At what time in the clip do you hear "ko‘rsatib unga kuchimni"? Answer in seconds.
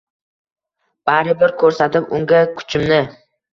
1.65-3.01